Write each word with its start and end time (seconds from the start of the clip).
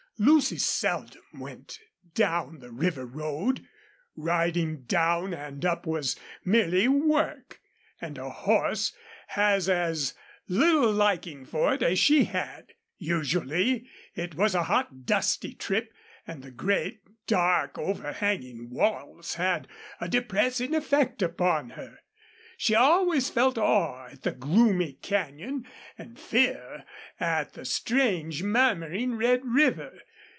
Lucy 0.19 0.59
seldom 0.59 1.23
went 1.33 1.79
down 2.13 2.59
the 2.59 2.69
river 2.71 3.07
road. 3.07 3.67
Riding 4.15 4.83
down 4.83 5.33
and 5.33 5.65
up 5.65 5.87
was 5.87 6.15
merely 6.45 6.87
work, 6.87 7.59
and 7.99 8.19
a 8.19 8.29
horse 8.29 8.93
has 9.29 9.67
as 9.67 10.13
little 10.47 10.91
liking 10.91 11.43
for 11.43 11.73
it 11.73 11.81
as 11.81 11.97
she 11.97 12.25
had. 12.25 12.73
Usually 12.99 13.89
it 14.13 14.35
was 14.35 14.53
a 14.53 14.61
hot, 14.65 15.07
dusty 15.07 15.55
trip, 15.55 15.91
and 16.27 16.43
the 16.43 16.51
great, 16.51 16.99
dark, 17.25 17.79
overhanging 17.79 18.69
walls 18.69 19.33
had 19.35 19.67
a 19.99 20.07
depressing 20.07 20.75
effect, 20.75 21.23
upon 21.23 21.71
her. 21.71 21.97
She 22.57 22.75
always 22.75 23.31
felt 23.31 23.57
awe 23.57 24.09
at 24.11 24.21
the 24.21 24.33
gloomy 24.33 24.93
canyon 24.93 25.65
and 25.97 26.19
fear 26.19 26.85
at 27.19 27.53
the 27.53 27.65
strange, 27.65 28.43
murmuring 28.43 29.15
red 29.15 29.43
river. 29.43 29.97